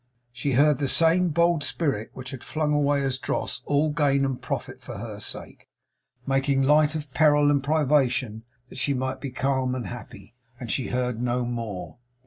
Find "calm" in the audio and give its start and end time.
9.29-9.75